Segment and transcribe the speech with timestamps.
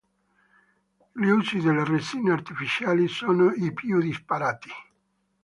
[1.11, 4.69] Gli usi delle resine artificiali sono i più disparati.